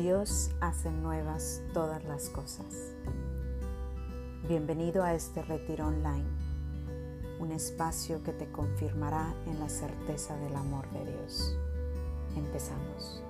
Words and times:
Dios 0.00 0.50
hace 0.62 0.90
nuevas 0.90 1.60
todas 1.74 2.02
las 2.04 2.30
cosas. 2.30 2.94
Bienvenido 4.48 5.04
a 5.04 5.12
este 5.12 5.42
retiro 5.42 5.88
online, 5.88 6.24
un 7.38 7.52
espacio 7.52 8.22
que 8.22 8.32
te 8.32 8.50
confirmará 8.50 9.34
en 9.44 9.60
la 9.60 9.68
certeza 9.68 10.38
del 10.38 10.56
amor 10.56 10.90
de 10.92 11.04
Dios. 11.04 11.54
Empezamos. 12.34 13.22